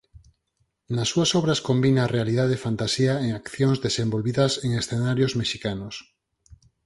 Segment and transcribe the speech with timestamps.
[0.95, 5.95] Nas súas obras combina realidade e fantasía en accións desenvolvidas en escenarios mexicanos.